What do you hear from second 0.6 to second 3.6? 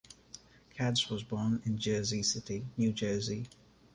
Katz was born in Jersey City, New Jersey.